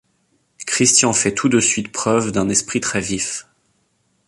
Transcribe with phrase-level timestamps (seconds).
[0.65, 3.45] Christian fait tout de suite preuve d’un esprit très vif.